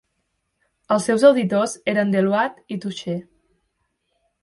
Els 0.95 1.05
seus 1.09 1.27
auditors 1.29 1.77
eren 1.95 2.17
Deloitte 2.17 2.77
i 2.77 2.83
Touche. 2.87 3.19